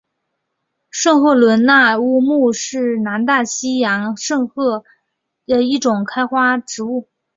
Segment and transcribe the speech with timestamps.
[0.89, 4.89] 圣赫伦那乌木是南大西洋圣赫勒拿岛特
[5.45, 7.07] 有的一种开花植物。